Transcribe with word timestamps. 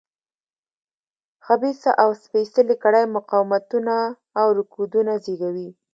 خبیثه 1.45 1.89
او 2.03 2.09
سپېڅلې 2.23 2.75
کړۍ 2.83 3.05
مقاومتونه 3.15 3.95
او 4.39 4.47
رکودونه 4.59 5.13
زېږوي. 5.23 5.69